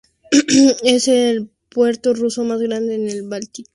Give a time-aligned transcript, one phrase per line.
[0.83, 3.69] Es el puerto ruso más grande en el Báltico.